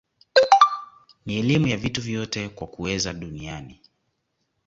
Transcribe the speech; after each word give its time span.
na 1.25 1.33
elimu 1.33 1.67
ya 1.67 1.77
vitu 1.77 2.01
vyote 2.01 2.49
kwa 2.49 2.67
kuweza 2.67 3.13
duniani 3.13 3.81